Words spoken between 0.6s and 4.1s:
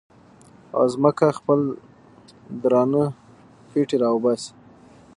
او ځمکه خپل درانه پېټي را